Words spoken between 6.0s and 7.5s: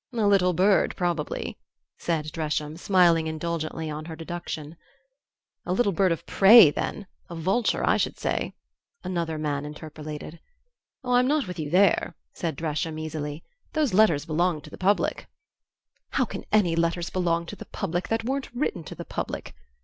of prey then a